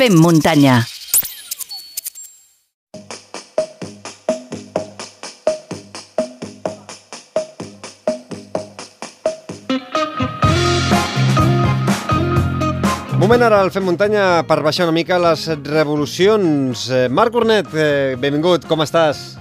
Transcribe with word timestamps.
Fem 0.00 0.14
muntanya. 0.16 0.78
Moment 13.20 13.44
ara 13.44 13.58
al 13.60 13.68
Fem 13.68 13.84
Muntanya 13.84 14.40
per 14.48 14.62
baixar 14.64 14.88
una 14.88 14.96
mica 14.96 15.20
les 15.20 15.44
revolucions. 15.68 16.88
Eh, 16.88 17.08
Marc 17.12 17.36
Cornet, 17.36 17.68
eh, 17.76 18.16
benvingut, 18.16 18.64
com 18.64 18.80
estàs? 18.80 19.39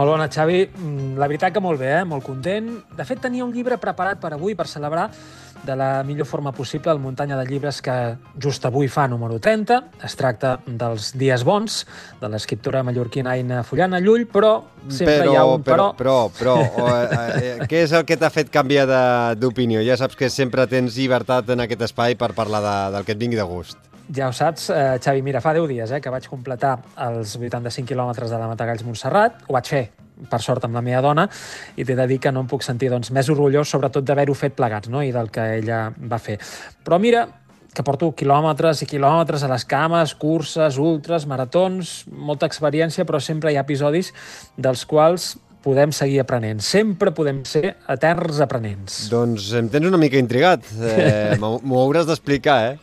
Molt 0.00 0.14
bona, 0.14 0.30
Xavi. 0.32 0.62
Mm, 0.64 1.18
La 1.20 1.26
veritat 1.28 1.52
que 1.52 1.60
molt 1.60 1.78
bé, 1.78 1.90
eh? 1.98 2.04
molt 2.08 2.24
content. 2.24 2.70
De 2.96 3.04
fet, 3.04 3.20
tenia 3.20 3.44
un 3.44 3.52
llibre 3.52 3.76
preparat 3.76 4.16
per 4.20 4.32
avui, 4.32 4.54
per 4.56 4.64
celebrar 4.66 5.10
de 5.60 5.74
la 5.76 6.02
millor 6.08 6.24
forma 6.24 6.52
possible 6.52 6.90
el 6.90 6.98
muntanya 6.98 7.36
de 7.36 7.44
llibres 7.44 7.82
que 7.82 8.16
just 8.40 8.64
avui 8.64 8.88
fa 8.88 9.06
número 9.08 9.36
30. 9.38 9.76
Es 10.02 10.16
tracta 10.16 10.54
dels 10.64 11.10
dies 11.20 11.44
bons, 11.44 11.82
de 12.16 12.30
l'escriptora 12.32 12.80
mallorquina 12.82 13.34
Aina 13.34 13.60
Fullana 13.62 14.00
Llull, 14.00 14.24
però 14.24 14.54
sempre 14.88 15.28
hi 15.28 15.36
ha 15.36 15.44
un 15.44 15.60
però. 15.68 15.90
Però, 15.98 16.30
però, 16.32 16.56
però 16.64 16.86
o, 16.86 16.96
eh, 16.96 17.44
eh, 17.60 17.68
què 17.68 17.84
és 17.84 17.92
el 17.92 18.08
que 18.08 18.16
t'ha 18.16 18.32
fet 18.32 18.48
canviar 18.48 18.88
d'opinió? 19.36 19.84
Ja 19.84 20.00
saps 20.00 20.16
que 20.16 20.32
sempre 20.32 20.64
tens 20.64 20.96
llibertat 20.96 21.52
en 21.52 21.66
aquest 21.66 21.90
espai 21.90 22.16
per 22.16 22.32
parlar 22.32 22.64
de, 22.64 22.76
del 22.96 23.04
que 23.04 23.18
et 23.18 23.20
vingui 23.20 23.36
de 23.36 23.44
gust. 23.44 23.89
Ja 24.16 24.28
ho 24.28 24.32
saps, 24.34 24.70
eh, 24.74 24.98
Xavi, 24.98 25.22
mira, 25.22 25.40
fa 25.40 25.52
10 25.54 25.68
dies 25.70 25.90
eh, 25.94 26.00
que 26.02 26.10
vaig 26.10 26.26
completar 26.26 26.76
els 27.06 27.36
85 27.38 27.86
quilòmetres 27.92 28.30
de 28.32 28.38
la 28.40 28.48
Matagalls-Montserrat. 28.50 29.44
Ho 29.46 29.54
vaig 29.54 29.70
fer, 29.70 29.82
per 30.30 30.40
sort, 30.42 30.64
amb 30.66 30.74
la 30.74 30.82
meva 30.82 31.02
dona, 31.04 31.28
i 31.76 31.86
t'he 31.86 31.94
de 31.94 32.06
dir 32.10 32.18
que 32.18 32.32
no 32.34 32.42
em 32.42 32.48
puc 32.50 32.66
sentir 32.66 32.90
doncs, 32.90 33.12
més 33.14 33.30
orgullós, 33.30 33.70
sobretot 33.70 34.06
d'haver-ho 34.06 34.34
fet 34.34 34.56
plegats, 34.58 34.90
no?, 34.90 35.04
i 35.06 35.12
del 35.14 35.30
que 35.30 35.44
ella 35.60 35.84
va 35.94 36.18
fer. 36.18 36.40
Però 36.84 36.98
mira, 36.98 37.26
que 37.70 37.84
porto 37.86 38.10
quilòmetres 38.18 38.82
i 38.82 38.90
quilòmetres 38.90 39.44
a 39.46 39.52
les 39.52 39.64
cames, 39.70 40.16
curses, 40.18 40.80
ultres, 40.82 41.28
maratons, 41.30 42.00
molta 42.10 42.50
experiència, 42.50 43.06
però 43.06 43.22
sempre 43.22 43.52
hi 43.52 43.60
ha 43.60 43.64
episodis 43.66 44.10
dels 44.58 44.84
quals 44.90 45.36
podem 45.62 45.92
seguir 45.92 46.22
aprenent. 46.22 46.62
Sempre 46.64 47.12
podem 47.14 47.44
ser 47.46 47.76
eterns 47.92 48.40
aprenents. 48.42 49.02
Doncs 49.12 49.52
em 49.60 49.68
tens 49.70 49.86
una 49.86 50.00
mica 50.00 50.18
intrigat. 50.18 50.66
Eh, 50.80 51.36
M'ho 51.40 51.82
hauràs 51.84 52.08
d'explicar, 52.08 52.60
eh? 52.72 52.78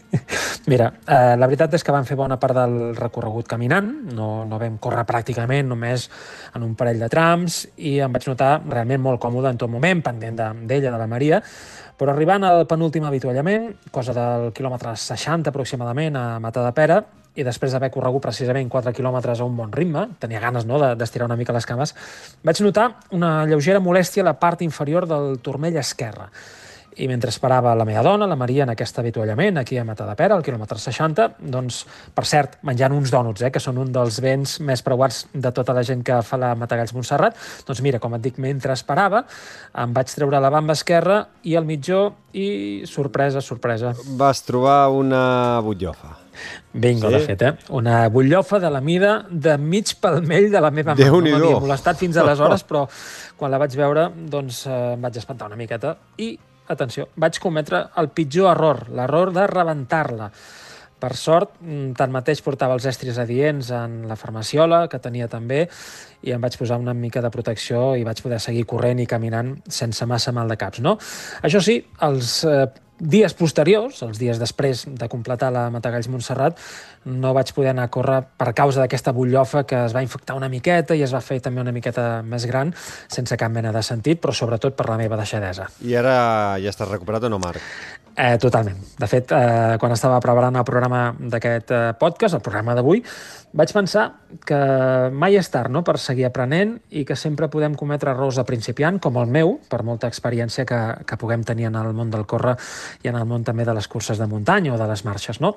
Mira, 0.70 0.92
eh, 1.06 1.34
la 1.38 1.46
veritat 1.48 1.74
és 1.74 1.82
que 1.84 1.92
vam 1.94 2.04
fer 2.06 2.16
bona 2.18 2.36
part 2.40 2.54
del 2.56 2.94
recorregut 2.96 3.48
caminant, 3.50 3.88
no, 4.14 4.44
no 4.48 4.58
vam 4.60 4.76
córrer 4.82 5.04
pràcticament, 5.08 5.66
només 5.72 6.08
en 6.54 6.62
un 6.66 6.74
parell 6.78 7.00
de 7.02 7.08
trams, 7.12 7.62
i 7.82 7.96
em 8.04 8.12
vaig 8.12 8.28
notar 8.30 8.52
realment 8.68 9.02
molt 9.02 9.20
còmode 9.22 9.50
en 9.50 9.58
tot 9.60 9.70
moment, 9.72 10.02
pendent 10.04 10.36
de- 10.38 10.52
d'ella, 10.68 10.92
de, 10.92 10.98
la 11.00 11.08
Maria, 11.10 11.42
però 11.98 12.12
arribant 12.12 12.44
al 12.44 12.66
penúltim 12.66 13.04
avituallament, 13.08 13.72
cosa 13.90 14.14
del 14.16 14.52
quilòmetre 14.56 14.94
60 14.96 15.50
aproximadament 15.50 16.16
a 16.16 16.38
Mata 16.42 16.64
de 16.64 16.72
Pera, 16.76 17.02
i 17.34 17.44
després 17.46 17.72
d'haver 17.72 17.88
corregut 17.90 18.20
precisament 18.26 18.68
4 18.68 18.92
quilòmetres 18.92 19.40
a 19.40 19.44
un 19.48 19.54
bon 19.56 19.70
ritme, 19.72 20.06
tenia 20.20 20.40
ganes 20.40 20.66
no, 20.68 20.78
de- 20.82 20.94
d'estirar 21.00 21.26
una 21.30 21.36
mica 21.40 21.54
les 21.56 21.66
cames, 21.66 21.94
vaig 22.44 22.60
notar 22.60 22.90
una 23.16 23.46
lleugera 23.48 23.80
molèstia 23.80 24.22
a 24.22 24.28
la 24.28 24.38
part 24.38 24.60
inferior 24.62 25.06
del 25.08 25.38
turmell 25.40 25.78
esquerre. 25.80 26.28
I 27.00 27.06
mentre 27.08 27.30
esperava 27.32 27.72
la 27.74 27.86
meva 27.88 28.02
dona, 28.04 28.26
la 28.28 28.36
Maria, 28.36 28.66
en 28.66 28.72
aquest 28.74 28.98
avituallament, 29.00 29.56
aquí 29.58 29.78
a 29.80 29.84
Matadepera, 29.88 30.36
al 30.36 30.42
quilòmetre 30.44 30.76
60, 30.78 31.28
doncs, 31.54 31.86
per 32.12 32.24
cert, 32.28 32.58
menjant 32.68 32.92
uns 32.92 33.12
dònuts, 33.14 33.46
eh, 33.46 33.50
que 33.54 33.60
són 33.62 33.78
un 33.80 33.92
dels 33.94 34.18
béns 34.20 34.58
més 34.60 34.82
preuats 34.84 35.22
de 35.32 35.52
tota 35.56 35.72
la 35.72 35.82
gent 35.88 36.02
que 36.04 36.18
fa 36.22 36.36
la 36.36 36.54
Matagalls 36.58 36.92
Montserrat, 36.92 37.38
doncs 37.66 37.80
mira, 37.80 37.98
com 38.02 38.12
et 38.18 38.20
dic, 38.24 38.36
mentre 38.42 38.76
esperava, 38.76 39.24
em 39.74 39.94
vaig 39.96 40.12
treure 40.12 40.40
la 40.40 40.50
bamba 40.52 40.76
esquerra 40.76 41.22
i 41.48 41.56
el 41.56 41.64
mitjó 41.64 42.10
i, 42.32 42.82
sorpresa, 42.88 43.40
sorpresa, 43.40 43.94
Vas 44.16 44.42
trobar 44.44 44.90
una 44.92 45.60
butllofa. 45.64 46.18
Bingo, 46.72 47.08
Sí? 47.08 47.14
de 47.14 47.20
fet, 47.20 47.42
eh? 47.42 47.52
Una 47.70 48.08
butllofa 48.08 48.58
de 48.60 48.70
la 48.70 48.80
mida 48.80 49.26
de 49.30 49.56
mig 49.58 49.96
palmell 50.00 50.50
de 50.50 50.60
la 50.60 50.70
meva 50.70 50.94
mà. 50.94 51.04
No 51.08 51.20
m'havia 51.20 51.58
molestat 51.60 51.96
fins 52.00 52.16
aleshores, 52.16 52.64
però 52.64 52.86
quan 53.36 53.50
la 53.52 53.58
vaig 53.60 53.76
veure, 53.76 54.08
doncs 54.32 54.66
eh, 54.66 54.94
em 54.94 55.00
vaig 55.04 55.16
espantar 55.20 55.48
una 55.50 55.56
miqueta. 55.60 55.96
I, 56.16 56.38
atenció, 56.68 57.08
vaig 57.16 57.38
cometre 57.42 57.86
el 57.98 58.10
pitjor 58.14 58.52
error, 58.52 58.84
l'error 58.90 59.32
de 59.34 59.46
rebentar-la. 59.50 60.30
Per 61.02 61.16
sort, 61.18 61.56
mm, 61.60 61.96
tanmateix 61.98 62.42
portava 62.46 62.74
els 62.78 62.84
estris 62.86 63.18
adients 63.18 63.72
en 63.74 64.06
la 64.06 64.14
farmaciola, 64.14 64.86
que 64.88 65.00
tenia 65.02 65.26
també, 65.26 65.68
i 66.22 66.30
em 66.30 66.40
vaig 66.40 66.56
posar 66.56 66.78
una 66.78 66.94
mica 66.94 67.20
de 67.20 67.30
protecció 67.30 67.96
i 67.96 68.04
vaig 68.04 68.22
poder 68.22 68.38
seguir 68.38 68.64
corrent 68.64 69.00
i 69.00 69.06
caminant 69.06 69.56
sense 69.66 70.06
massa 70.06 70.30
mal 70.30 70.48
de 70.48 70.56
caps, 70.56 70.80
no? 70.80 70.96
Això 71.42 71.60
sí, 71.60 71.84
els 72.00 72.44
eh, 72.44 72.68
dies 73.02 73.34
posteriors, 73.34 73.98
els 74.06 74.20
dies 74.20 74.38
després 74.38 74.84
de 74.86 75.08
completar 75.10 75.50
la 75.54 75.66
Matagalls 75.74 76.08
Montserrat, 76.12 76.60
no 77.04 77.32
vaig 77.34 77.50
poder 77.54 77.72
anar 77.72 77.88
a 77.88 77.92
córrer 77.92 78.20
per 78.38 78.52
causa 78.54 78.84
d'aquesta 78.84 79.14
butllofa 79.16 79.64
que 79.66 79.80
es 79.88 79.94
va 79.96 80.04
infectar 80.06 80.36
una 80.38 80.50
miqueta 80.52 80.94
i 80.94 81.02
es 81.02 81.14
va 81.14 81.20
fer 81.20 81.40
també 81.42 81.60
una 81.60 81.74
miqueta 81.74 82.22
més 82.22 82.46
gran, 82.46 82.70
sense 83.10 83.36
cap 83.38 83.50
mena 83.50 83.74
de 83.74 83.82
sentit, 83.82 84.22
però 84.22 84.34
sobretot 84.34 84.78
per 84.78 84.86
la 84.90 85.00
meva 85.00 85.18
deixadesa. 85.18 85.66
I 85.82 85.98
ara 85.98 86.14
ja 86.62 86.70
estàs 86.70 86.90
recuperat 86.90 87.26
o 87.26 87.32
no, 87.32 87.42
Marc? 87.42 87.60
Eh, 88.14 88.36
totalment. 88.36 88.76
De 88.98 89.06
fet, 89.08 89.32
eh, 89.32 89.76
quan 89.80 89.92
estava 89.94 90.18
preparant 90.20 90.56
el 90.60 90.64
programa 90.68 91.14
d'aquest 91.16 91.70
eh, 91.72 91.80
podcast, 91.98 92.36
el 92.36 92.42
programa 92.44 92.74
d'avui, 92.76 93.00
vaig 93.56 93.72
pensar 93.72 94.04
que 94.44 94.58
mai 95.12 95.38
és 95.40 95.48
tard 95.48 95.72
no?, 95.72 95.80
per 95.82 95.96
seguir 95.98 96.26
aprenent 96.28 96.76
i 96.90 97.06
que 97.08 97.16
sempre 97.16 97.48
podem 97.48 97.74
cometre 97.74 98.12
errors 98.12 98.36
de 98.36 98.44
principiant, 98.44 99.00
com 99.00 99.16
el 99.16 99.32
meu, 99.32 99.58
per 99.68 99.80
molta 99.82 100.12
experiència 100.12 100.66
que, 100.68 100.80
que 101.08 101.16
puguem 101.16 101.44
tenir 101.44 101.70
en 101.70 101.80
el 101.80 101.92
món 101.96 102.12
del 102.12 102.26
córrer 102.28 102.58
i 103.02 103.08
en 103.08 103.16
el 103.16 103.24
món 103.24 103.48
també 103.48 103.64
de 103.64 103.76
les 103.80 103.88
curses 103.88 104.20
de 104.20 104.28
muntanya 104.28 104.74
o 104.74 104.80
de 104.80 104.92
les 104.92 105.04
marxes, 105.08 105.40
no? 105.40 105.56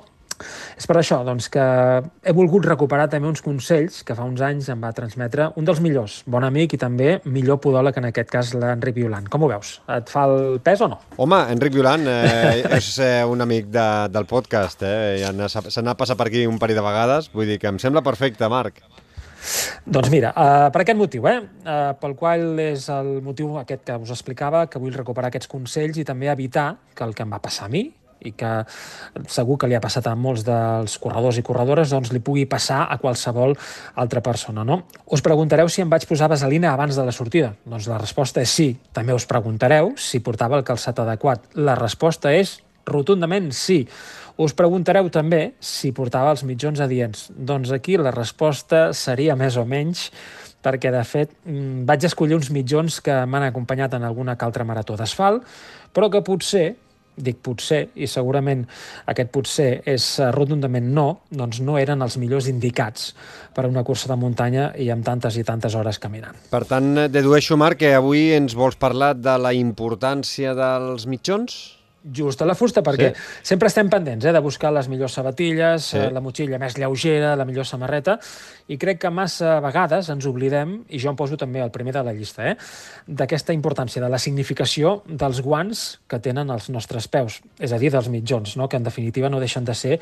És 0.75 0.88
per 0.90 0.97
això 1.00 1.22
doncs, 1.23 1.47
que 1.51 1.63
he 1.63 2.34
volgut 2.35 2.66
recuperar 2.68 3.07
també 3.12 3.29
uns 3.29 3.44
consells 3.46 4.01
que 4.07 4.16
fa 4.18 4.25
uns 4.28 4.44
anys 4.44 4.68
em 4.73 4.81
va 4.84 4.91
transmetre 4.96 5.47
un 5.59 5.68
dels 5.68 5.79
millors, 5.84 6.18
bon 6.28 6.44
amic 6.44 6.75
i 6.75 6.81
també 6.81 7.19
millor 7.23 7.62
podòleg, 7.63 7.96
en 8.01 8.09
aquest 8.12 8.31
cas 8.34 8.51
l'Enric 8.57 8.97
Violant. 9.00 9.29
Com 9.31 9.46
ho 9.46 9.51
veus? 9.51 9.78
Et 9.96 10.12
fa 10.12 10.25
el 10.28 10.59
pes 10.66 10.84
o 10.84 10.91
no? 10.91 11.00
Home, 11.22 11.40
Enric 11.56 11.78
Violant 11.78 12.03
eh, 12.12 12.66
és 12.79 12.91
eh, 13.00 13.23
un 13.29 13.46
amic 13.46 13.72
de, 13.72 13.88
del 14.12 14.28
podcast, 14.29 14.84
eh? 14.84 15.23
Ja 15.23 15.31
se 15.50 15.85
n'ha 15.85 15.96
passat 15.97 16.19
per 16.19 16.29
aquí 16.29 16.46
un 16.50 16.59
parell 16.59 16.81
de 16.81 16.85
vegades, 16.85 17.31
vull 17.34 17.50
dir 17.50 17.59
que 17.62 17.72
em 17.72 17.79
sembla 17.81 18.03
perfecte, 18.06 18.50
Marc. 18.52 18.84
Doncs 19.85 20.09
mira, 20.09 20.31
uh, 20.34 20.69
per 20.73 20.81
aquest 20.81 20.97
motiu, 20.97 21.28
eh? 21.29 21.38
Uh, 21.62 21.91
pel 22.02 22.16
qual 22.17 22.59
és 22.63 22.88
el 22.90 23.19
motiu 23.23 23.59
aquest 23.62 23.85
que 23.85 24.00
us 24.02 24.13
explicava, 24.16 24.66
que 24.66 24.81
vull 24.81 24.96
recuperar 24.96 25.29
aquests 25.29 25.52
consells 25.52 26.00
i 26.02 26.07
també 26.07 26.31
evitar 26.34 26.72
que 26.96 27.06
el 27.06 27.13
que 27.13 27.23
em 27.23 27.35
va 27.35 27.44
passar 27.44 27.69
a 27.69 27.72
mi 27.72 27.85
i 28.25 28.34
que 28.38 28.52
segur 29.31 29.58
que 29.62 29.69
li 29.69 29.78
ha 29.78 29.84
passat 29.84 30.09
a 30.09 30.16
molts 30.18 30.46
dels 30.47 30.97
corredors 31.02 31.40
i 31.40 31.46
corredores, 31.46 31.94
doncs 31.94 32.12
li 32.13 32.24
pugui 32.24 32.46
passar 32.50 32.86
a 32.90 33.00
qualsevol 33.02 33.56
altra 34.02 34.24
persona, 34.25 34.66
no? 34.68 34.81
Us 35.13 35.24
preguntareu 35.25 35.69
si 35.69 35.84
em 35.84 35.91
vaig 35.91 36.08
posar 36.09 36.30
vaselina 36.31 36.74
abans 36.74 36.97
de 36.97 37.06
la 37.06 37.16
sortida. 37.16 37.53
Doncs 37.66 37.90
la 37.91 38.02
resposta 38.02 38.44
és 38.44 38.52
sí. 38.52 38.69
També 38.94 39.16
us 39.16 39.28
preguntareu 39.30 39.94
si 39.97 40.22
portava 40.25 40.59
el 40.59 40.68
calçat 40.68 41.00
adequat. 41.03 41.50
La 41.56 41.78
resposta 41.80 42.34
és 42.34 42.59
rotundament 42.85 43.52
sí. 43.56 43.84
Us 44.38 44.52
preguntareu 44.52 45.08
també 45.09 45.53
si 45.64 45.94
portava 45.96 46.34
els 46.35 46.44
mitjons 46.44 46.81
adients. 46.84 47.30
Doncs 47.31 47.72
aquí 47.72 47.96
la 47.97 48.12
resposta 48.12 48.90
seria 48.94 49.38
més 49.40 49.56
o 49.56 49.64
menys 49.66 50.09
perquè, 50.66 50.90
de 50.91 51.03
fet, 51.06 51.31
mm, 51.46 51.85
vaig 51.85 52.08
escollir 52.08 52.35
uns 52.35 52.50
mitjons 52.50 53.00
que 53.06 53.14
m'han 53.25 53.47
acompanyat 53.47 53.94
en 53.94 54.03
alguna 54.03 54.35
que 54.35 54.46
altra 54.46 54.66
marató 54.66 54.97
d'asfalt, 54.97 55.46
però 55.94 56.09
que 56.09 56.24
potser, 56.25 56.75
dic 57.16 57.40
potser, 57.44 57.81
i 57.96 58.08
segurament 58.09 58.66
aquest 59.12 59.31
potser 59.34 59.70
és 59.88 60.08
eh, 60.20 60.31
rotundament 60.36 60.90
no, 60.94 61.08
doncs 61.30 61.62
no 61.66 61.78
eren 61.81 62.03
els 62.06 62.18
millors 62.22 62.50
indicats 62.52 63.14
per 63.56 63.66
a 63.66 63.72
una 63.72 63.86
cursa 63.88 64.12
de 64.12 64.20
muntanya 64.20 64.72
i 64.81 64.90
amb 64.94 65.06
tantes 65.06 65.38
i 65.40 65.46
tantes 65.48 65.76
hores 65.76 66.00
caminant. 66.02 66.38
Per 66.52 66.64
tant, 66.70 67.08
dedueixo, 67.12 67.58
Marc, 67.59 67.84
que 67.84 67.96
avui 67.96 68.31
ens 68.36 68.56
vols 68.58 68.80
parlar 68.80 69.14
de 69.16 69.38
la 69.40 69.56
importància 69.56 70.56
dels 70.58 71.08
mitjons? 71.08 71.75
Just 72.13 72.41
a 72.41 72.45
la 72.45 72.53
fusta, 72.53 72.83
perquè 72.85 73.13
sí. 73.16 73.21
sempre 73.49 73.69
estem 73.71 73.89
pendents 73.89 74.25
eh, 74.25 74.33
de 74.35 74.41
buscar 74.43 74.72
les 74.73 74.87
millors 74.91 75.13
sabatilles, 75.17 75.84
Sí. 75.85 75.97
sí. 75.97 76.11
la 76.13 76.22
motxilla 76.22 76.59
més 76.61 76.78
lleugera, 76.78 77.35
la 77.35 77.46
millor 77.46 77.66
samarreta, 77.66 78.19
i 78.67 78.78
crec 78.78 78.99
que 79.02 79.09
massa 79.09 79.59
vegades 79.63 80.09
ens 80.13 80.25
oblidem, 80.29 80.84
i 80.90 80.99
jo 81.02 81.09
em 81.09 81.17
poso 81.17 81.37
també 81.37 81.61
al 81.61 81.72
primer 81.72 81.93
de 81.93 82.03
la 82.05 82.13
llista, 82.13 82.52
eh, 82.52 82.57
d'aquesta 83.07 83.53
importància, 83.53 84.02
de 84.03 84.09
la 84.09 84.19
significació 84.22 85.02
dels 85.07 85.41
guants 85.41 85.99
que 86.07 86.19
tenen 86.19 86.49
els 86.53 86.69
nostres 86.69 87.07
peus, 87.07 87.41
és 87.59 87.72
a 87.73 87.79
dir, 87.81 87.90
dels 87.91 88.09
mitjons, 88.09 88.55
no? 88.58 88.69
que 88.69 88.78
en 88.78 88.84
definitiva 88.84 89.29
no 89.29 89.40
deixen 89.40 89.66
de 89.66 89.73
ser 89.73 89.99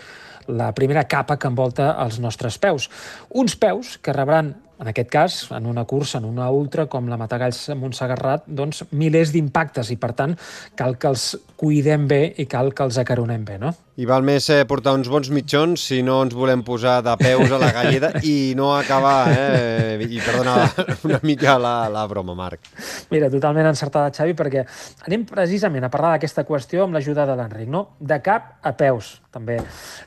la 0.48 0.74
primera 0.76 1.06
capa 1.08 1.38
que 1.40 1.48
envolta 1.48 1.94
els 2.04 2.20
nostres 2.20 2.58
peus. 2.60 2.90
Uns 3.30 3.56
peus 3.56 3.98
que 4.04 4.12
rebran 4.14 4.56
en 4.82 4.90
aquest 4.90 5.10
cas, 5.12 5.38
en 5.56 5.66
una 5.70 5.86
cursa, 5.86 6.18
en 6.18 6.26
una 6.26 6.50
ultra, 6.52 6.88
com 6.90 7.08
la 7.10 7.18
Matagalls 7.22 7.70
Montsegarrat, 7.78 8.48
doncs 8.48 8.84
milers 8.92 9.34
d'impactes 9.34 9.92
i, 9.94 9.98
per 10.02 10.14
tant, 10.18 10.36
cal 10.80 10.98
que 10.98 11.12
els 11.14 11.28
cuidem 11.60 12.08
bé 12.10 12.24
i 12.38 12.48
cal 12.50 12.74
que 12.74 12.86
els 12.88 12.98
acaronem 13.02 13.46
bé, 13.46 13.60
no? 13.62 13.74
I 13.94 14.08
val 14.10 14.24
més 14.26 14.48
eh, 14.50 14.64
portar 14.66 14.96
uns 14.98 15.06
bons 15.12 15.28
mitjons 15.30 15.78
si 15.90 16.00
no 16.02 16.16
ens 16.26 16.34
volem 16.34 16.64
posar 16.66 16.96
de 17.06 17.14
peus 17.20 17.52
a 17.54 17.60
la 17.62 17.70
galleda 17.76 18.10
i 18.26 18.54
no 18.58 18.72
acabar, 18.74 19.30
eh? 19.30 20.00
I 20.02 20.18
perdona 20.18 20.56
una 21.06 21.20
mica 21.22 21.60
la, 21.62 21.76
la 21.94 22.08
broma, 22.10 22.34
Marc. 22.34 22.72
Mira, 23.14 23.30
totalment 23.30 23.70
encertada, 23.70 24.10
Xavi, 24.16 24.34
perquè 24.40 24.64
anem 25.06 25.28
precisament 25.30 25.86
a 25.86 25.92
parlar 25.94 26.16
d'aquesta 26.16 26.42
qüestió 26.48 26.88
amb 26.88 26.98
l'ajuda 26.98 27.28
de 27.30 27.38
l'Enric, 27.38 27.70
no? 27.70 27.84
De 28.02 28.18
cap 28.26 28.56
a 28.66 28.74
peus, 28.80 29.20
també 29.34 29.60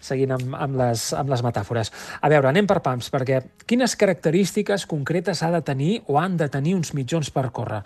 seguint 0.02 0.34
amb, 0.34 0.58
amb, 0.58 0.80
les, 0.82 1.06
amb 1.14 1.30
les 1.30 1.46
metàfores. 1.46 1.92
A 2.18 2.32
veure, 2.32 2.50
anem 2.50 2.66
per 2.66 2.80
pams, 2.82 3.12
perquè 3.14 3.38
quines 3.70 3.94
característiques 3.98 4.88
concretes 4.90 5.44
ha 5.46 5.52
de 5.54 5.62
tenir 5.62 6.00
o 6.10 6.18
han 6.18 6.34
de 6.40 6.50
tenir 6.50 6.74
uns 6.74 6.90
mitjons 6.98 7.30
per 7.30 7.52
córrer? 7.54 7.84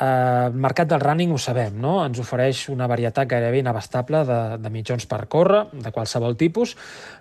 Eh, 0.00 0.06
el 0.50 0.60
mercat 0.60 0.92
del 0.92 1.00
running 1.00 1.32
ho 1.32 1.40
sabem, 1.40 1.80
no? 1.80 1.96
Ens 2.04 2.20
ofereix 2.22 2.66
una 2.72 2.88
varietat 2.90 3.28
gairebé 3.30 3.64
inabastable 3.64 4.22
de, 4.28 4.40
de 4.60 4.72
mitjons 4.72 5.08
per 5.10 5.24
córrer, 5.30 5.68
de 5.72 5.94
qualsevol 5.94 6.36
tipus. 6.36 6.76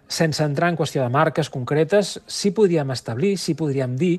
Sense 0.09 0.41
entrar 0.41 0.71
en 0.71 0.77
qüestió 0.77 1.03
de 1.05 1.13
marques 1.13 1.51
concretes, 1.53 2.15
sí 2.25 2.49
podríem 2.49 2.89
establir, 2.95 3.35
sí 3.37 3.53
podríem 3.53 3.93
dir 3.95 4.15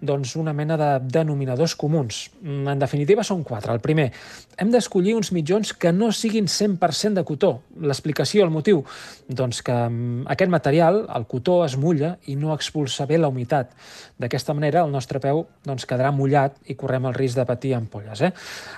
doncs, 0.00 0.36
una 0.36 0.52
mena 0.52 0.76
de 0.78 0.88
denominadors 1.02 1.74
comuns. 1.74 2.30
Mm, 2.40 2.68
en 2.68 2.78
definitiva, 2.78 3.24
són 3.24 3.42
quatre. 3.44 3.72
El 3.72 3.80
primer, 3.82 4.12
hem 4.56 4.70
d'escollir 4.70 5.14
uns 5.18 5.32
mitjons 5.34 5.72
que 5.74 5.92
no 5.92 6.12
siguin 6.12 6.46
100% 6.46 7.18
de 7.18 7.24
cotó. 7.24 7.62
L'explicació, 7.82 8.44
el 8.44 8.50
motiu, 8.54 8.84
doncs 9.28 9.62
que 9.62 9.74
mm, 9.74 10.26
aquest 10.30 10.50
material, 10.50 11.04
el 11.14 11.26
cotó, 11.26 11.64
es 11.64 11.76
mulla 11.76 12.16
i 12.26 12.36
no 12.36 12.54
expulsa 12.54 13.06
bé 13.06 13.18
la 13.18 13.28
humitat. 13.28 13.74
D'aquesta 14.18 14.54
manera, 14.54 14.84
el 14.84 14.94
nostre 14.94 15.20
peu 15.22 15.44
doncs, 15.66 15.86
quedarà 15.86 16.12
mullat 16.14 16.56
i 16.66 16.78
correm 16.78 17.10
el 17.10 17.14
risc 17.14 17.38
de 17.38 17.46
patir 17.46 17.74
ampolles. 17.74 18.22
Eh? 18.22 18.32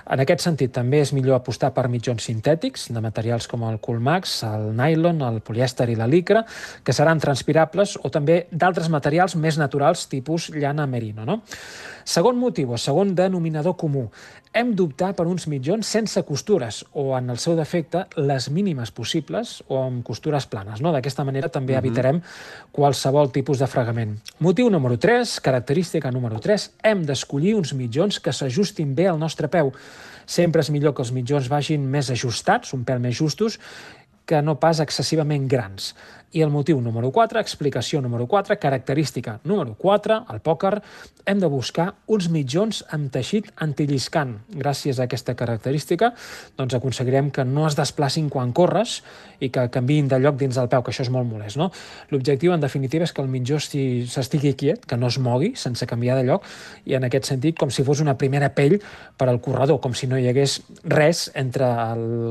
En 0.09 0.25
aquest 0.25 0.41
sentit, 0.41 0.73
també 0.73 1.01
és 1.01 1.13
millor 1.13 1.37
apostar 1.37 1.71
per 1.73 1.87
mitjons 1.87 2.23
sintètics, 2.23 2.89
de 2.91 3.01
materials 3.01 3.47
com 3.47 3.65
el 3.69 3.77
Coolmax, 3.81 4.41
el 4.55 4.71
nylon, 4.77 5.21
el 5.25 5.39
polièster 5.45 5.89
i 5.91 5.95
la 5.99 6.07
licra, 6.07 6.43
que 6.83 6.93
seran 6.93 7.19
transpirables, 7.19 7.97
o 8.01 8.09
també 8.13 8.45
d'altres 8.51 8.89
materials 8.89 9.35
més 9.35 9.57
naturals, 9.61 10.07
tipus 10.11 10.49
llana 10.55 10.87
merino. 10.87 11.25
No? 11.25 11.41
Segon 12.05 12.37
motiu 12.39 12.71
o 12.73 12.77
segon 12.81 13.15
denominador 13.15 13.77
comú. 13.77 14.07
Hem 14.51 14.73
d'optar 14.75 15.13
per 15.15 15.27
uns 15.31 15.45
mitjons 15.47 15.87
sense 15.87 16.19
costures 16.27 16.81
o, 16.91 17.13
en 17.15 17.29
el 17.31 17.37
seu 17.39 17.55
defecte, 17.55 18.03
les 18.19 18.49
mínimes 18.51 18.91
possibles 18.91 19.61
o 19.69 19.79
amb 19.79 20.01
costures 20.03 20.47
planes. 20.51 20.81
No? 20.83 20.91
D'aquesta 20.91 21.23
manera 21.23 21.47
també 21.47 21.73
uh 21.73 21.77
-huh. 21.77 21.85
evitarem 21.85 22.21
qualsevol 22.71 23.31
tipus 23.31 23.59
de 23.59 23.67
fregament. 23.67 24.17
Motiu 24.39 24.69
número 24.69 24.97
3, 24.97 25.39
característica 25.39 26.11
número 26.11 26.39
3, 26.39 26.71
hem 26.83 27.05
d'escollir 27.05 27.55
uns 27.55 27.73
mitjons 27.73 28.19
que 28.19 28.33
s'ajustin 28.33 28.95
bé 28.95 29.07
al 29.07 29.19
nostre 29.19 29.47
peu. 29.47 29.71
Sempre 30.25 30.61
és 30.61 30.69
millor 30.69 30.93
que 30.93 31.01
els 31.01 31.11
mitjons 31.11 31.47
vagin 31.49 31.81
més 31.89 32.09
ajustats, 32.09 32.73
un 32.73 32.83
pèl 32.83 32.99
més 32.99 33.15
justos, 33.15 33.59
que 34.25 34.41
no 34.41 34.59
pas 34.59 34.79
excessivament 34.79 35.47
grans. 35.51 35.93
I 36.31 36.39
el 36.45 36.51
motiu 36.51 36.79
número 36.79 37.09
4, 37.11 37.41
explicació 37.43 37.99
número 37.99 38.23
4, 38.23 38.55
característica 38.55 39.41
número 39.43 39.73
4, 39.75 40.21
al 40.31 40.39
pòquer, 40.39 40.77
hem 41.27 41.41
de 41.43 41.49
buscar 41.51 41.89
uns 42.07 42.29
mitjons 42.31 42.79
amb 42.95 43.11
teixit 43.11 43.49
antilliscant. 43.59 44.37
Gràcies 44.55 45.01
a 45.01 45.09
aquesta 45.09 45.35
característica 45.35 46.13
doncs 46.55 46.77
aconseguirem 46.77 47.33
que 47.35 47.43
no 47.43 47.67
es 47.67 47.75
desplacin 47.75 48.31
quan 48.31 48.55
corres 48.55 49.01
i 49.43 49.51
que 49.51 49.67
canviïn 49.75 50.07
de 50.07 50.21
lloc 50.23 50.39
dins 50.39 50.55
del 50.55 50.71
peu, 50.71 50.85
que 50.85 50.95
això 50.95 51.03
és 51.03 51.11
molt 51.11 51.27
molest. 51.27 51.59
No? 51.59 51.67
L'objectiu, 52.15 52.55
en 52.55 52.63
definitiva, 52.63 53.03
és 53.03 53.11
que 53.11 53.25
el 53.25 53.27
mitjó 53.27 53.59
s'estigui 53.59 54.55
quiet, 54.55 54.87
que 54.87 54.95
no 54.95 55.11
es 55.11 55.19
mogui 55.19 55.57
sense 55.59 55.83
canviar 55.83 56.15
de 56.15 56.29
lloc, 56.31 56.47
i 56.87 56.95
en 56.95 57.11
aquest 57.11 57.27
sentit, 57.27 57.59
com 57.59 57.75
si 57.75 57.83
fos 57.83 57.99
una 57.99 58.15
primera 58.15 58.53
pell 58.55 58.79
per 59.19 59.27
al 59.27 59.43
corredor, 59.43 59.83
com 59.83 59.91
si 59.91 60.07
no 60.07 60.15
hi 60.15 60.31
hagués 60.31 60.61
res 60.87 61.27
entre 61.35 61.67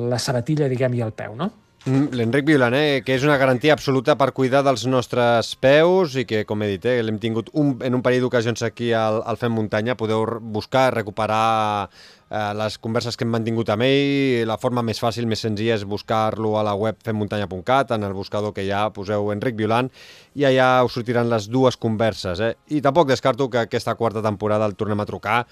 la 0.09 0.19
sabatilla, 0.19 0.73
diguem, 0.73 0.97
i 0.97 1.05
el 1.05 1.13
peu. 1.13 1.37
No? 1.37 1.53
Mm, 1.87 2.11
L'Enric 2.13 2.45
Violant, 2.45 2.75
eh, 2.77 3.01
que 3.01 3.15
és 3.17 3.23
una 3.25 3.39
garantia 3.41 3.73
absoluta 3.73 4.13
per 4.21 4.35
cuidar 4.37 4.61
dels 4.67 4.83
nostres 4.85 5.55
peus 5.57 6.13
i 6.21 6.27
que, 6.29 6.43
com 6.45 6.61
he 6.61 6.75
dit, 6.75 6.85
eh, 6.85 7.01
l'hem 7.01 7.17
tingut 7.23 7.49
un, 7.57 7.71
en 7.81 7.97
un 7.97 8.03
parell 8.05 8.21
d'ocasions 8.27 8.61
aquí 8.67 8.91
al, 8.93 9.23
al 9.25 9.41
Fem 9.41 9.55
Muntanya. 9.57 9.97
Podeu 9.97 10.27
buscar, 10.53 10.91
recuperar 10.93 11.89
eh, 11.89 12.53
les 12.61 12.77
converses 12.85 13.17
que 13.17 13.25
hem 13.25 13.33
mantingut 13.33 13.73
amb 13.73 13.87
ell. 13.89 14.45
La 14.45 14.59
forma 14.61 14.85
més 14.85 15.01
fàcil, 15.01 15.25
més 15.25 15.41
senzilla, 15.41 15.79
és 15.81 15.89
buscar-lo 15.89 16.59
a 16.61 16.67
la 16.69 16.77
web 16.77 17.01
femmuntanya.cat, 17.01 17.97
en 17.97 18.05
el 18.05 18.13
buscador 18.13 18.53
que 18.53 18.69
ha, 18.69 18.91
poseu 18.93 19.33
Enric 19.33 19.57
Violant, 19.57 19.89
i 20.37 20.45
allà 20.51 20.85
us 20.85 21.01
sortiran 21.01 21.33
les 21.33 21.49
dues 21.49 21.81
converses. 21.81 22.45
Eh? 22.45 22.55
I 22.77 22.85
tampoc 22.85 23.09
descarto 23.09 23.49
que 23.49 23.65
aquesta 23.65 23.97
quarta 23.97 24.21
temporada 24.21 24.69
el 24.69 24.77
tornem 24.77 25.01
a 25.01 25.09
trucar 25.09 25.47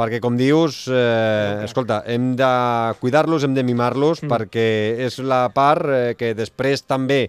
perquè, 0.00 0.20
com 0.24 0.36
dius, 0.38 0.86
eh, 0.88 1.60
escolta, 1.66 2.00
hem 2.08 2.32
de 2.38 2.50
cuidar-los, 3.02 3.44
hem 3.44 3.56
de 3.56 3.64
mimar-los, 3.66 4.24
mm. 4.24 4.32
perquè 4.32 4.68
és 5.06 5.20
la 5.20 5.44
part 5.52 5.84
eh, 5.92 6.14
que 6.16 6.32
després 6.38 6.86
també 6.88 7.26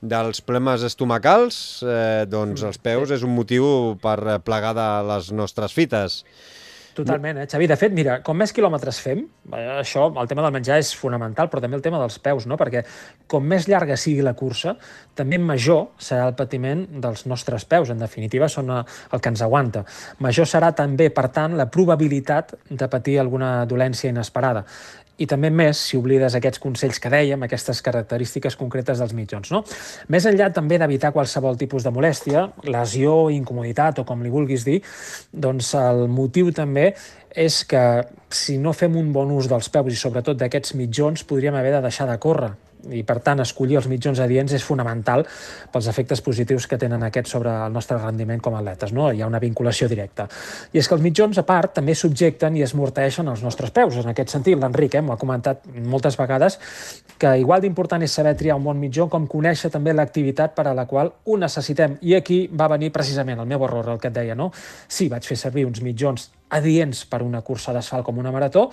dels 0.00 0.40
problemes 0.44 0.84
estomacals, 0.84 1.80
eh, 1.84 2.24
doncs 2.28 2.60
mm. 2.60 2.70
els 2.70 2.80
peus 2.80 3.12
és 3.16 3.24
un 3.24 3.32
motiu 3.36 3.96
per 4.02 4.40
plegar 4.44 4.74
de 4.76 4.88
les 5.08 5.32
nostres 5.36 5.76
fites. 5.76 6.22
Totalment, 6.94 7.38
eh, 7.38 7.46
Xavi? 7.46 7.66
De 7.70 7.76
fet, 7.78 7.92
mira, 7.94 8.18
com 8.26 8.36
més 8.36 8.52
quilòmetres 8.52 8.98
fem, 9.00 9.22
eh, 9.52 9.80
això, 9.80 10.08
el 10.20 10.28
tema 10.28 10.42
del 10.42 10.52
menjar 10.52 10.78
és 10.78 10.92
fonamental, 10.94 11.48
però 11.48 11.60
també 11.62 11.76
el 11.76 11.82
tema 11.82 11.98
dels 11.98 12.18
peus, 12.18 12.46
no? 12.46 12.56
Perquè 12.56 12.84
com 13.26 13.44
més 13.46 13.68
llarga 13.68 13.96
sigui 13.96 14.22
la 14.22 14.34
cursa, 14.34 14.76
també 15.14 15.38
major 15.38 15.88
serà 15.98 16.26
el 16.28 16.34
patiment 16.34 16.86
dels 17.00 17.26
nostres 17.26 17.64
peus. 17.64 17.90
En 17.90 17.98
definitiva, 17.98 18.48
són 18.48 18.70
eh, 18.70 18.82
el 19.12 19.20
que 19.20 19.28
ens 19.28 19.42
aguanta. 19.42 19.84
Major 20.18 20.46
serà 20.46 20.72
també, 20.74 21.10
per 21.10 21.28
tant, 21.28 21.56
la 21.56 21.70
probabilitat 21.70 22.54
de 22.68 22.88
patir 22.88 23.18
alguna 23.20 23.64
dolència 23.66 24.10
inesperada 24.10 24.64
i 25.20 25.28
també 25.28 25.50
més 25.52 25.80
si 25.90 25.98
oblides 26.00 26.34
aquests 26.36 26.62
consells 26.62 27.00
que 27.02 27.12
dèiem, 27.12 27.42
aquestes 27.44 27.82
característiques 27.84 28.56
concretes 28.56 29.02
dels 29.02 29.14
mitjons. 29.16 29.52
No? 29.52 29.62
Més 30.08 30.26
enllà 30.28 30.50
també 30.56 30.80
d'evitar 30.80 31.12
qualsevol 31.16 31.58
tipus 31.60 31.84
de 31.84 31.92
molèstia, 31.94 32.46
lesió, 32.64 33.28
incomoditat 33.34 34.00
o 34.00 34.06
com 34.08 34.24
li 34.24 34.32
vulguis 34.32 34.64
dir, 34.66 34.80
doncs 35.32 35.74
el 35.78 36.06
motiu 36.08 36.50
també 36.56 36.90
és 37.30 37.62
que 37.68 37.84
si 38.34 38.56
no 38.58 38.72
fem 38.74 38.96
un 38.98 39.12
bon 39.14 39.30
ús 39.36 39.46
dels 39.50 39.70
peus 39.70 39.92
i 39.92 40.00
sobretot 40.00 40.40
d'aquests 40.40 40.74
mitjons 40.78 41.22
podríem 41.28 41.54
haver 41.54 41.76
de 41.76 41.84
deixar 41.86 42.08
de 42.10 42.18
córrer 42.18 42.54
i 42.88 43.02
per 43.06 43.18
tant 43.24 43.42
escollir 43.42 43.78
els 43.80 43.88
mitjons 43.90 44.20
adients 44.22 44.52
és 44.56 44.64
fonamental 44.64 45.26
pels 45.72 45.88
efectes 45.90 46.22
positius 46.24 46.66
que 46.70 46.78
tenen 46.80 47.02
aquests 47.06 47.36
sobre 47.36 47.52
el 47.66 47.72
nostre 47.72 47.98
rendiment 47.98 48.40
com 48.40 48.56
a 48.56 48.62
atletes. 48.62 48.94
No? 48.96 49.10
Hi 49.12 49.22
ha 49.22 49.28
una 49.28 49.40
vinculació 49.42 49.88
directa. 49.90 50.28
I 50.72 50.80
és 50.80 50.88
que 50.88 50.96
els 50.96 51.04
mitjons, 51.04 51.38
a 51.38 51.44
part, 51.46 51.74
també 51.76 51.94
subjecten 51.94 52.56
i 52.56 52.64
esmorteixen 52.66 53.28
els 53.28 53.44
nostres 53.44 53.74
peus. 53.76 54.00
En 54.00 54.10
aquest 54.12 54.34
sentit, 54.34 54.58
l'Enric 54.58 54.96
eh, 54.96 55.04
m'ho 55.04 55.14
ha 55.14 55.20
comentat 55.20 55.66
moltes 55.84 56.18
vegades 56.20 56.58
que 57.20 57.36
igual 57.42 57.60
d'important 57.60 58.02
és 58.02 58.12
saber 58.16 58.34
triar 58.38 58.56
un 58.56 58.64
bon 58.64 58.78
mitjó 58.80 59.08
com 59.12 59.28
conèixer 59.28 59.70
també 59.70 59.92
l'activitat 59.92 60.56
per 60.56 60.70
a 60.70 60.74
la 60.74 60.86
qual 60.88 61.12
ho 61.24 61.36
necessitem. 61.36 61.98
I 62.00 62.16
aquí 62.16 62.42
va 62.48 62.70
venir 62.72 62.92
precisament 62.94 63.40
el 63.40 63.48
meu 63.50 63.64
error, 63.68 63.92
el 63.92 64.00
que 64.00 64.08
et 64.08 64.16
deia, 64.16 64.36
no? 64.38 64.50
Sí, 64.88 65.10
vaig 65.12 65.26
fer 65.28 65.36
servir 65.36 65.66
uns 65.68 65.82
mitjons 65.84 66.30
adients 66.50 67.04
per 67.10 67.22
una 67.22 67.42
cursa 67.46 67.72
d'asfalt 67.72 68.04
com 68.06 68.18
una 68.18 68.32
marató, 68.34 68.68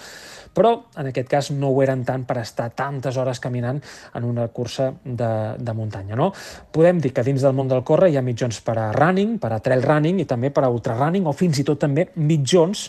però 0.57 0.73
en 0.97 1.11
aquest 1.11 1.29
cas 1.29 1.51
no 1.53 1.69
ho 1.69 1.81
eren 1.85 2.03
tant 2.05 2.25
per 2.27 2.39
estar 2.41 2.69
tantes 2.75 3.17
hores 3.17 3.39
caminant 3.39 3.81
en 4.17 4.25
una 4.25 4.47
cursa 4.49 4.89
de, 5.03 5.31
de 5.59 5.77
muntanya. 5.77 6.17
No? 6.17 6.31
Podem 6.73 7.01
dir 7.03 7.13
que 7.13 7.25
dins 7.25 7.45
del 7.45 7.55
món 7.57 7.69
del 7.69 7.85
córrer 7.85 8.11
hi 8.11 8.17
ha 8.17 8.25
mitjons 8.25 8.61
per 8.65 8.77
a 8.81 8.89
running, 8.95 9.37
per 9.41 9.53
a 9.53 9.61
trail 9.63 9.85
running 9.85 10.23
i 10.23 10.27
també 10.29 10.51
per 10.53 10.65
a 10.65 10.73
ultrarunning 10.73 11.29
o 11.29 11.35
fins 11.37 11.61
i 11.61 11.67
tot 11.67 11.81
també 11.85 12.09
mitjons 12.15 12.87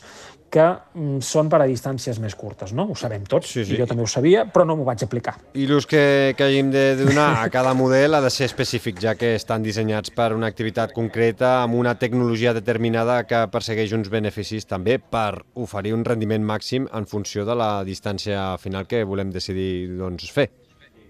que 0.51 0.65
mm, 0.65 1.21
són 1.25 1.51
per 1.53 1.61
a 1.63 1.67
distàncies 1.69 2.19
més 2.23 2.35
curtes, 2.39 2.73
no? 2.77 2.89
Ho 2.89 2.97
sabem 2.99 3.25
tots, 3.29 3.51
sí, 3.53 3.65
sí. 3.65 3.75
i 3.77 3.81
jo 3.81 3.87
també 3.89 4.05
ho 4.05 4.11
sabia, 4.11 4.45
però 4.53 4.65
no 4.69 4.79
m'ho 4.79 4.87
vaig 4.89 5.05
aplicar. 5.05 5.37
I 5.59 5.67
l'ús 5.69 5.87
que, 5.89 6.35
que 6.39 6.47
hàgim 6.47 6.71
de 6.73 6.85
donar 7.01 7.29
a 7.43 7.49
cada 7.53 7.75
model 7.79 8.17
ha 8.17 8.23
de 8.25 8.31
ser 8.33 8.49
específic, 8.49 9.01
ja 9.03 9.15
que 9.19 9.35
estan 9.37 9.65
dissenyats 9.65 10.13
per 10.17 10.31
una 10.37 10.49
activitat 10.51 10.95
concreta 10.97 11.59
amb 11.63 11.77
una 11.79 11.97
tecnologia 12.01 12.55
determinada 12.57 13.21
que 13.29 13.45
persegueix 13.53 13.93
uns 13.97 14.09
beneficis 14.13 14.69
també 14.69 14.99
per 14.99 15.43
oferir 15.55 15.95
un 15.97 16.07
rendiment 16.09 16.45
màxim 16.45 16.89
en 16.93 17.07
funció 17.07 17.45
de 17.49 17.59
la 17.59 17.73
distància 17.85 18.55
final 18.63 18.89
que 18.89 19.05
volem 19.05 19.35
decidir 19.35 19.99
doncs, 19.99 20.33
fer. 20.33 20.49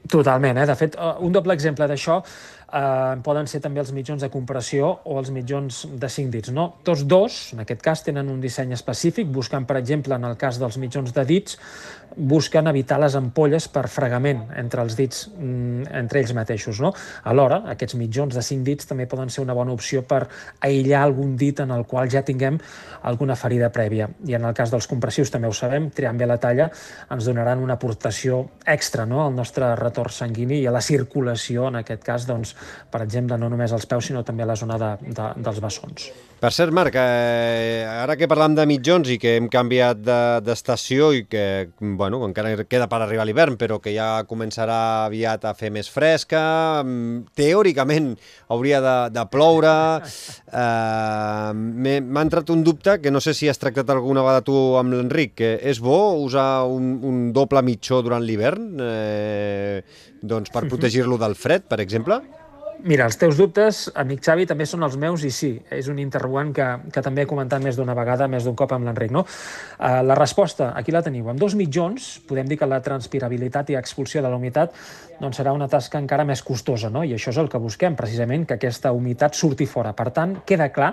Totalment, 0.09 0.57
eh? 0.57 0.66
De 0.66 0.75
fet, 0.78 0.95
eh, 0.97 1.14
un 1.21 1.33
doble 1.35 1.52
exemple 1.52 1.87
d'això 1.88 2.23
eh, 2.72 3.16
poden 3.25 3.48
ser 3.48 3.60
també 3.64 3.80
els 3.82 3.92
mitjons 3.96 4.22
de 4.22 4.30
compressió 4.32 4.90
o 5.04 5.18
els 5.20 5.30
mitjons 5.34 5.84
de 6.00 6.10
5 6.12 6.32
dits. 6.34 6.52
No? 6.54 6.68
Tots 6.84 7.04
dos, 7.08 7.38
en 7.54 7.64
aquest 7.64 7.84
cas, 7.84 8.04
tenen 8.06 8.28
un 8.32 8.40
disseny 8.40 8.75
específic, 8.76 9.28
buscant, 9.32 9.66
per 9.68 9.78
exemple, 9.80 10.14
en 10.14 10.28
el 10.28 10.37
cas 10.40 10.60
dels 10.60 10.78
mitjons 10.80 11.14
de 11.14 11.25
dits, 11.28 11.58
busquen 12.18 12.66
evitar 12.66 12.98
les 13.00 13.14
ampolles 13.14 13.68
per 13.70 13.87
fregament 13.92 14.48
entre 14.58 14.82
els 14.82 14.96
dits, 14.96 15.28
mm, 15.28 15.88
entre 16.00 16.20
ells 16.20 16.32
mateixos. 16.34 16.80
No? 16.80 16.92
Alhora, 17.25 17.62
aquests 17.75 17.94
mitjons 17.94 18.34
de 18.34 18.42
5 18.42 18.64
dits 18.64 18.87
també 18.87 19.06
poden 19.06 19.30
ser 19.30 19.42
una 19.42 19.54
bona 19.54 19.72
opció 19.72 20.02
per 20.02 20.26
aïllar 20.60 21.02
algun 21.02 21.37
dit 21.37 21.60
en 21.60 21.70
el 21.70 21.84
qual 21.87 22.10
ja 22.10 22.22
tinguem 22.22 22.58
alguna 23.02 23.37
ferida 23.37 23.70
prèvia. 23.70 24.08
I 24.26 24.34
en 24.34 24.44
el 24.44 24.54
cas 24.54 24.70
dels 24.70 24.87
compressius 24.87 25.30
també 25.30 25.48
ho 25.48 25.52
sabem, 25.52 25.90
triant 25.90 26.18
bé 26.18 26.26
la 26.26 26.38
talla 26.38 26.70
ens 27.10 27.25
donaran 27.25 27.58
una 27.58 27.75
aportació 27.75 28.48
extra 28.66 29.06
no? 29.06 29.25
al 29.25 29.34
nostre 29.34 29.75
retorn 29.76 30.10
sanguini 30.10 30.60
i 30.60 30.66
a 30.66 30.72
la 30.72 30.80
circulació, 30.80 31.68
en 31.68 31.76
aquest 31.76 32.02
cas, 32.02 32.26
doncs, 32.26 32.56
per 32.90 33.02
exemple, 33.04 33.38
no 33.38 33.50
només 33.52 33.72
als 33.72 33.86
peus, 33.86 34.08
sinó 34.08 34.24
també 34.24 34.44
a 34.44 34.50
la 34.52 34.56
zona 34.56 34.78
de, 34.80 34.94
de, 35.08 35.30
dels 35.44 35.60
bessons. 35.64 36.10
Per 36.38 36.52
cert, 36.54 36.70
Marc, 36.70 36.94
eh, 36.94 37.82
ara 37.82 38.14
que 38.14 38.28
parlam 38.30 38.54
de 38.54 38.62
mitjons 38.70 39.08
i 39.10 39.16
que 39.18 39.32
hem 39.34 39.48
canviat 39.50 39.98
d'estació 40.46 41.08
de, 41.10 41.18
i 41.18 41.24
que, 41.26 41.42
bueno, 41.98 42.20
encara 42.28 42.52
queda 42.62 42.86
per 42.86 43.00
arribar 43.02 43.26
l'hivern, 43.26 43.56
però 43.58 43.80
que 43.82 43.90
ja 43.90 44.22
començarà 44.28 45.08
aviat 45.08 45.48
a 45.50 45.54
fer 45.58 45.72
més 45.74 45.90
fresca, 45.90 46.84
mm, 46.84 47.34
teòricament 47.34 48.12
hauria 48.54 48.78
de, 48.84 48.94
de 49.18 49.26
ploure, 49.32 49.74
eh, 50.62 51.98
m'ha 51.98 52.22
entrat 52.22 52.54
un 52.54 52.62
dubte 52.62 53.00
que 53.02 53.10
no 53.10 53.18
sé 53.18 53.34
si 53.34 53.50
has 53.50 53.58
tractat 53.58 53.90
alguna 53.90 54.22
vegada 54.22 54.46
tu 54.46 54.54
amb 54.78 54.94
l'Enric, 54.94 55.34
que 55.42 55.52
és 55.58 55.82
bo 55.82 55.98
usar 56.22 56.62
un, 56.70 57.00
un 57.02 57.32
doble 57.34 57.66
mitjó 57.66 57.98
durant 58.06 58.22
l'hivern 58.22 58.78
eh, 58.78 59.82
doncs 60.22 60.54
per 60.54 60.66
protegir-lo 60.70 61.18
del 61.18 61.34
fred, 61.34 61.66
per 61.66 61.82
exemple? 61.82 62.22
Mira, 62.87 63.08
els 63.08 63.16
teus 63.18 63.35
dubtes, 63.35 63.88
amic 63.99 64.20
Xavi, 64.23 64.44
també 64.47 64.62
són 64.68 64.85
els 64.87 64.94
meus 65.02 65.25
i 65.26 65.32
sí, 65.35 65.49
és 65.75 65.88
un 65.90 65.97
interrogant 65.99 66.52
que, 66.54 66.66
que 66.94 67.02
també 67.02 67.25
he 67.25 67.26
comentat 67.26 67.62
més 67.64 67.75
d'una 67.75 67.97
vegada, 67.99 68.28
més 68.30 68.47
d'un 68.47 68.54
cop 68.54 68.70
amb 68.76 68.87
l'Enric. 68.87 69.11
No? 69.11 69.25
Uh, 69.25 69.99
la 70.06 70.14
resposta, 70.14 70.70
aquí 70.78 70.94
la 70.94 71.02
teniu. 71.02 71.26
Amb 71.32 71.42
dos 71.42 71.56
mitjons 71.58 72.06
podem 72.28 72.47
dir 72.47 72.61
que 72.61 72.68
la 72.70 72.78
transpirabilitat 72.85 73.73
i 73.75 73.78
expulsió 73.80 74.23
de 74.23 74.30
la 74.30 74.38
humitat 74.38 74.78
doncs 75.18 75.40
serà 75.40 75.50
una 75.56 75.66
tasca 75.66 75.99
encara 75.99 76.23
més 76.28 76.44
costosa, 76.47 76.87
no? 76.94 77.02
i 77.02 77.16
això 77.16 77.35
és 77.35 77.42
el 77.42 77.50
que 77.50 77.58
busquem, 77.58 77.99
precisament, 77.99 78.47
que 78.47 78.61
aquesta 78.61 78.94
humitat 78.94 79.35
surti 79.35 79.66
fora. 79.66 79.90
Per 79.99 80.12
tant, 80.14 80.38
queda 80.47 80.70
clar 80.70 80.92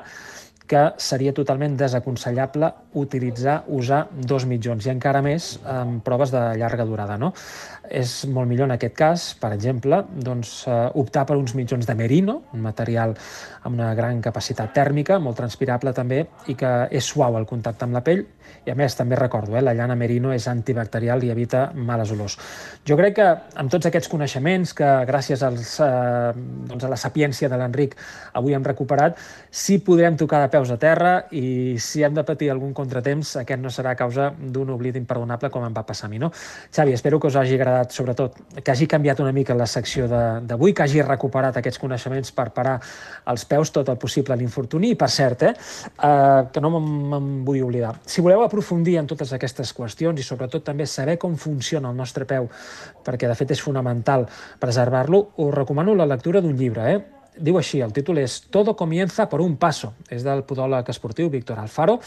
que 0.68 0.82
seria 0.98 1.34
totalment 1.34 1.76
desaconsellable 1.78 2.72
utilitzar, 2.98 3.64
usar 3.68 4.06
dos 4.16 4.48
mitjons, 4.50 4.86
i 4.86 4.92
encara 4.94 5.22
més 5.26 5.56
en 5.70 6.00
proves 6.06 6.34
de 6.34 6.42
llarga 6.58 6.86
durada. 6.90 7.18
No? 7.22 7.34
És 7.86 8.24
molt 8.26 8.50
millor 8.50 8.70
en 8.70 8.76
aquest 8.76 8.96
cas, 8.98 9.28
per 9.40 9.52
exemple, 9.54 10.02
doncs, 10.10 10.56
eh, 10.68 10.78
optar 11.02 11.26
per 11.30 11.38
uns 11.38 11.54
mitjons 11.56 11.86
de 11.86 11.96
merino, 11.96 12.42
un 12.54 12.64
material 12.66 13.14
amb 13.64 13.76
una 13.76 13.94
gran 13.98 14.22
capacitat 14.22 14.74
tèrmica, 14.74 15.20
molt 15.20 15.38
transpirable 15.38 15.94
també, 15.94 16.26
i 16.48 16.56
que 16.58 16.74
és 16.90 17.06
suau 17.06 17.38
al 17.38 17.46
contacte 17.46 17.86
amb 17.86 17.94
la 17.94 18.04
pell, 18.06 18.26
i 18.66 18.72
a 18.72 18.76
més 18.78 18.96
també 18.98 19.18
recordo, 19.20 19.56
eh, 19.56 19.62
la 19.62 19.74
llana 19.78 19.96
merino 19.96 20.34
és 20.34 20.48
antibacterial 20.48 21.24
i 21.24 21.30
evita 21.34 21.68
males 21.76 22.12
olors. 22.12 22.38
Jo 22.86 22.98
crec 22.98 23.18
que 23.20 23.28
amb 23.62 23.72
tots 23.72 23.86
aquests 23.90 24.10
coneixements 24.10 24.74
que 24.74 24.90
gràcies 25.06 25.44
als, 25.46 25.80
eh, 25.80 26.32
doncs 26.72 26.84
a 26.84 26.90
la 26.90 26.98
sapiència 26.98 27.50
de 27.50 27.58
l'Enric 27.58 27.96
avui 28.34 28.54
hem 28.54 28.64
recuperat, 28.64 29.18
sí 29.52 29.78
podrem 29.78 30.18
tocar 30.18 30.42
de 30.42 30.50
peus 30.56 30.72
a 30.72 30.78
terra 30.80 31.14
i 31.36 31.76
si 31.82 32.04
hem 32.06 32.14
de 32.16 32.24
patir 32.24 32.48
algun 32.54 32.72
contratemps, 32.76 33.36
aquest 33.42 33.60
no 33.62 33.72
serà 33.74 33.96
causa 34.00 34.30
d'un 34.40 34.70
oblit 34.72 34.96
imperdonable 34.96 35.50
com 35.52 35.66
em 35.68 35.74
va 35.76 35.84
passar 35.88 36.08
a 36.08 36.12
mi. 36.14 36.20
No? 36.22 36.32
Xavi, 36.72 36.94
espero 36.96 37.20
que 37.20 37.28
us 37.28 37.36
hagi 37.36 37.58
agradat, 37.58 37.92
sobretot, 37.92 38.38
que 38.62 38.72
hagi 38.72 38.88
canviat 38.88 39.20
una 39.24 39.34
mica 39.36 39.56
la 39.58 39.68
secció 39.68 40.08
d'avui, 40.08 40.74
que 40.74 40.86
hagi 40.86 41.04
recuperat 41.04 41.60
aquests 41.60 41.82
coneixements 41.82 42.32
per 42.36 42.48
parar 42.56 42.78
als 43.32 43.44
peus 43.50 43.74
tot 43.76 43.92
el 43.92 44.00
possible 44.00 44.36
a 44.36 44.40
l'infortuni. 44.40 44.94
I, 44.96 45.00
per 45.00 45.10
cert, 45.12 45.44
eh, 45.44 45.52
eh, 45.52 46.46
que 46.54 46.64
no 46.64 46.72
me'n 46.78 47.30
vull 47.48 47.64
oblidar, 47.66 47.96
si 48.06 48.24
voleu 48.24 48.46
aprofundir 48.46 49.00
en 49.02 49.10
totes 49.12 49.34
aquestes 49.36 49.74
qüestions 49.76 50.22
i 50.22 50.24
sobretot 50.24 50.64
també 50.64 50.88
saber 50.88 51.18
com 51.20 51.36
funciona 51.36 51.92
el 51.92 52.00
nostre 52.00 52.28
peu, 52.30 52.48
perquè 53.04 53.28
de 53.28 53.36
fet 53.36 53.52
és 53.58 53.66
fonamental 53.66 54.28
preservar-lo, 54.62 55.26
us 55.36 55.54
recomano 55.54 55.96
la 55.96 56.08
lectura 56.08 56.42
d'un 56.42 56.56
llibre, 56.56 56.88
eh? 56.94 57.15
Diu 57.38 57.58
així, 57.60 57.82
el 57.84 57.94
títol 57.96 58.20
és 58.22 58.38
Todo 58.52 58.76
comienza 58.76 59.28
por 59.30 59.42
un 59.42 59.58
paso, 59.58 59.94
és 60.10 60.24
del 60.24 60.44
podòleg 60.48 60.90
esportiu 60.92 61.30
Víctor 61.34 61.60
Alfaro 61.60 61.98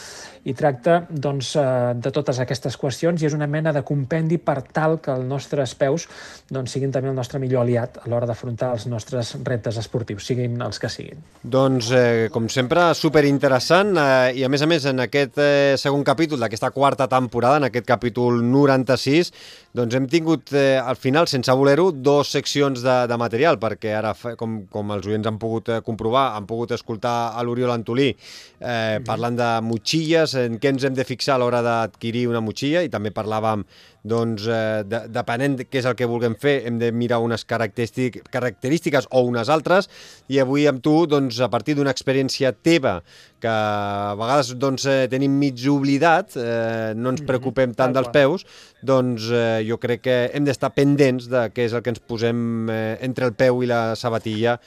i 0.49 0.53
tracta 0.57 1.01
doncs, 1.09 1.55
eh, 1.59 1.93
de 1.95 2.11
totes 2.15 2.39
aquestes 2.41 2.77
qüestions 2.79 3.21
i 3.21 3.27
és 3.29 3.35
una 3.37 3.47
mena 3.47 3.73
de 3.75 3.83
compendi 3.85 4.37
per 4.37 4.61
tal 4.73 4.99
que 5.03 5.13
els 5.13 5.27
nostres 5.27 5.75
peus 5.75 6.07
doncs, 6.49 6.71
siguin 6.73 6.93
també 6.93 7.11
el 7.11 7.17
nostre 7.17 7.39
millor 7.39 7.63
aliat 7.63 7.99
a 8.01 8.09
l'hora 8.09 8.29
d'afrontar 8.29 8.71
els 8.77 8.87
nostres 8.89 9.35
reptes 9.45 9.77
esportius, 9.77 10.25
siguin 10.25 10.59
els 10.61 10.79
que 10.79 10.89
siguin. 10.89 11.21
Doncs, 11.43 11.91
eh, 11.91 12.27
com 12.33 12.49
sempre, 12.49 12.89
superinteressant 12.97 13.95
eh, 13.97 14.39
i 14.39 14.45
a 14.45 14.49
més 14.49 14.63
a 14.65 14.69
més 14.69 14.85
en 14.89 15.05
aquest 15.05 15.39
eh, 15.43 15.75
segon 15.77 16.03
capítol 16.07 16.39
d'aquesta 16.41 16.71
quarta 16.71 17.07
temporada, 17.11 17.59
en 17.59 17.69
aquest 17.69 17.87
capítol 17.87 18.41
96, 18.45 19.33
doncs 19.75 19.95
hem 19.95 20.07
tingut 20.09 20.53
eh, 20.57 20.79
al 20.79 20.97
final, 20.97 21.27
sense 21.29 21.53
voler-ho, 21.53 21.89
dos 21.91 22.31
seccions 22.33 22.81
de, 22.81 22.95
de 23.09 23.17
material, 23.19 23.59
perquè 23.61 23.93
ara, 23.99 24.15
com, 24.39 24.63
com 24.71 24.95
els 24.95 25.05
oients 25.09 25.18
han 25.27 25.39
pogut 25.41 25.69
eh, 25.69 25.81
comprovar, 25.85 26.35
han 26.37 26.47
pogut 26.49 26.71
escoltar 26.77 27.33
a 27.35 27.43
l'Oriol 27.43 27.73
Antolí 27.73 28.09
eh, 28.13 28.99
parlant 29.05 29.39
de 29.39 29.49
motxilles, 29.65 30.35
en 30.39 30.59
què 30.61 30.73
ens 30.73 30.85
hem 30.87 30.95
de 30.95 31.07
fixar 31.07 31.35
a 31.35 31.41
l'hora 31.43 31.63
d'adquirir 31.65 32.27
una 32.29 32.43
motxilla, 32.43 32.83
i 32.85 32.93
també 32.93 33.11
parlàvem 33.15 33.65
doncs, 34.03 34.45
eh, 34.47 34.83
de, 34.87 35.01
depenent 35.11 35.57
de 35.59 35.65
què 35.67 35.81
és 35.81 35.87
el 35.89 35.95
que 35.99 36.07
vulguem 36.09 36.35
fer, 36.39 36.59
hem 36.67 36.79
de 36.79 36.91
mirar 36.95 37.19
unes 37.23 37.43
característic, 37.47 38.21
característiques 38.31 39.09
o 39.11 39.23
unes 39.27 39.49
altres, 39.51 39.89
i 40.31 40.39
avui 40.39 40.67
amb 40.69 40.83
tu, 40.83 41.03
doncs, 41.09 41.39
a 41.43 41.49
partir 41.51 41.75
d'una 41.77 41.93
experiència 41.95 42.53
teva, 42.53 42.99
que 43.39 43.51
a 43.51 44.15
vegades 44.19 44.53
doncs, 44.59 44.85
eh, 44.85 45.07
tenim 45.11 45.35
mig 45.39 45.63
oblidat, 45.71 46.35
eh, 46.37 46.93
no 46.95 47.13
ens 47.13 47.23
preocupem 47.27 47.73
tant 47.75 47.95
dels 47.95 48.11
peus, 48.13 48.45
doncs 48.83 49.29
eh, 49.31 49.63
jo 49.67 49.79
crec 49.81 50.05
que 50.07 50.19
hem 50.33 50.47
d'estar 50.47 50.73
pendents 50.75 51.27
de 51.31 51.47
què 51.53 51.67
és 51.67 51.75
el 51.75 51.83
que 51.83 51.93
ens 51.95 52.03
posem 52.03 52.69
eh, 52.69 52.97
entre 53.05 53.27
el 53.27 53.35
peu 53.35 53.63
i 53.63 53.69
la 53.69 53.95
sabatilla 53.99 54.59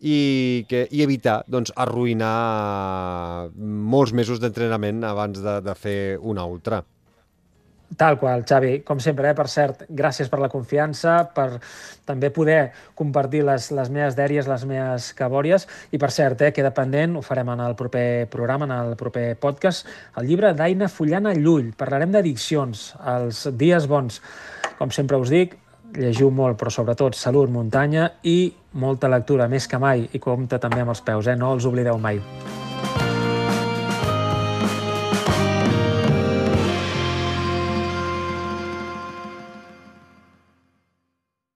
i, 0.00 0.64
que, 0.68 0.86
i 0.90 1.02
evitar 1.04 1.40
doncs, 1.50 1.72
arruïnar 1.76 3.50
molts 3.56 4.14
mesos 4.16 4.40
d'entrenament 4.40 5.04
abans 5.04 5.42
de, 5.44 5.60
de 5.64 5.76
fer 5.76 6.00
una 6.20 6.46
ultra. 6.48 6.82
Tal 7.96 8.18
qual, 8.18 8.44
Xavi. 8.46 8.80
Com 8.86 9.00
sempre, 9.02 9.30
eh? 9.30 9.34
per 9.34 9.48
cert, 9.50 9.82
gràcies 9.90 10.30
per 10.30 10.38
la 10.40 10.48
confiança, 10.48 11.24
per 11.34 11.58
també 12.06 12.30
poder 12.30 12.70
compartir 12.98 13.42
les, 13.46 13.70
les 13.74 13.90
meves 13.90 14.16
dèries, 14.18 14.46
les 14.50 14.64
meves 14.68 15.10
cabòries. 15.18 15.66
I 15.90 15.98
per 15.98 16.12
cert, 16.14 16.44
eh, 16.46 16.52
queda 16.54 16.70
pendent, 16.76 17.18
ho 17.18 17.24
farem 17.26 17.50
en 17.50 17.64
el 17.66 17.74
proper 17.78 18.28
programa, 18.30 18.68
en 18.68 18.76
el 18.76 18.94
proper 19.00 19.34
podcast, 19.42 19.90
el 20.16 20.30
llibre 20.30 20.54
d'Aina 20.54 20.88
Fullana 20.88 21.34
Llull. 21.34 21.74
Parlarem 21.76 22.14
d'addiccions, 22.14 22.86
els 23.16 23.48
dies 23.58 23.90
bons. 23.90 24.22
Com 24.78 24.94
sempre 24.94 25.18
us 25.18 25.34
dic, 25.34 25.58
llegiu 25.98 26.30
molt, 26.30 26.58
però 26.60 26.70
sobretot 26.70 27.18
salut, 27.18 27.50
muntanya 27.50 28.12
i 28.22 28.54
molta 28.78 29.10
lectura, 29.10 29.50
més 29.50 29.66
que 29.66 29.82
mai, 29.82 30.06
i 30.12 30.22
compta 30.22 30.62
també 30.62 30.84
amb 30.84 30.94
els 30.94 31.02
peus, 31.02 31.26
eh? 31.26 31.36
no 31.36 31.54
els 31.56 31.66
oblideu 31.66 31.98
mai. 31.98 32.22